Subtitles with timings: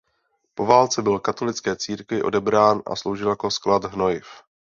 [0.53, 4.25] Po válce byl katolické církvi odebrán a sloužil jako sklad hnojiv.